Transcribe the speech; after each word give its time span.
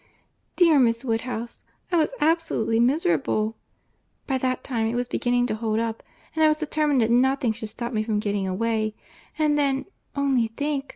Dear, 0.55 0.79
Miss 0.79 1.05
Woodhouse, 1.05 1.61
I 1.91 1.97
was 1.97 2.15
absolutely 2.19 2.79
miserable! 2.79 3.55
By 4.25 4.39
that 4.39 4.63
time, 4.63 4.87
it 4.87 4.95
was 4.95 5.07
beginning 5.07 5.45
to 5.45 5.53
hold 5.53 5.77
up, 5.79 6.01
and 6.33 6.43
I 6.43 6.47
was 6.47 6.57
determined 6.57 7.01
that 7.01 7.11
nothing 7.11 7.51
should 7.53 7.69
stop 7.69 7.93
me 7.93 8.01
from 8.01 8.17
getting 8.17 8.47
away—and 8.47 9.59
then—only 9.59 10.47
think! 10.57 10.89